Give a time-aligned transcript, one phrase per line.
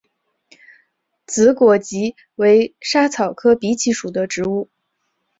[1.27, 4.71] 紫果蔺为莎草科荸荠属的植物。